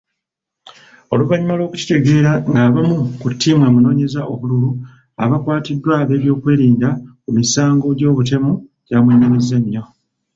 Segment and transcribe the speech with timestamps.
[1.13, 4.69] Oluvannyuma lw'okukitegeera ng'abamu ku ttiimu emunoonyeza obululu,
[5.17, 6.89] baakwatiddwa ab'ebyokwerinda
[7.23, 8.51] ku misango gy'obutemu,
[8.85, 9.83] kyamwenyamizza nyo.